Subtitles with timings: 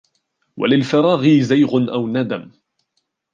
[0.57, 2.51] وَلِلْفَرَاغِ زَيْغٌ أَوْ نَدَمٌ